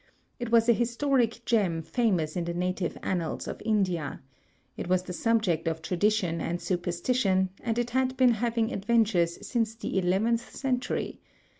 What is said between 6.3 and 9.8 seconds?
and superstition, and it had been having adven tures since